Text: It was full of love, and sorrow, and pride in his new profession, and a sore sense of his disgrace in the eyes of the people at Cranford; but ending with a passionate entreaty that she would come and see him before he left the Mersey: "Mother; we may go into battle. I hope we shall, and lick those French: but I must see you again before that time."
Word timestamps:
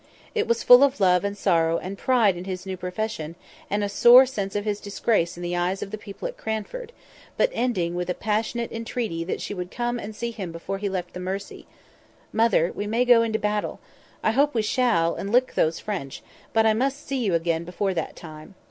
It 0.33 0.47
was 0.47 0.63
full 0.63 0.81
of 0.83 0.99
love, 0.99 1.23
and 1.23 1.37
sorrow, 1.37 1.77
and 1.77 1.95
pride 1.95 2.35
in 2.35 2.45
his 2.45 2.65
new 2.65 2.75
profession, 2.75 3.35
and 3.69 3.83
a 3.83 3.87
sore 3.87 4.25
sense 4.25 4.55
of 4.55 4.65
his 4.65 4.79
disgrace 4.81 5.37
in 5.37 5.43
the 5.43 5.55
eyes 5.55 5.83
of 5.83 5.91
the 5.91 5.95
people 5.99 6.27
at 6.27 6.37
Cranford; 6.37 6.91
but 7.37 7.51
ending 7.53 7.93
with 7.93 8.09
a 8.09 8.15
passionate 8.15 8.71
entreaty 8.71 9.23
that 9.23 9.41
she 9.41 9.53
would 9.53 9.69
come 9.69 9.99
and 9.99 10.15
see 10.15 10.31
him 10.31 10.51
before 10.51 10.79
he 10.79 10.89
left 10.89 11.13
the 11.13 11.19
Mersey: 11.19 11.67
"Mother; 12.33 12.71
we 12.73 12.87
may 12.87 13.05
go 13.05 13.21
into 13.21 13.37
battle. 13.37 13.79
I 14.23 14.31
hope 14.31 14.55
we 14.55 14.63
shall, 14.63 15.13
and 15.13 15.31
lick 15.31 15.53
those 15.53 15.79
French: 15.79 16.23
but 16.51 16.65
I 16.65 16.73
must 16.73 17.05
see 17.05 17.23
you 17.23 17.35
again 17.35 17.63
before 17.63 17.93
that 17.93 18.15
time." 18.15 18.55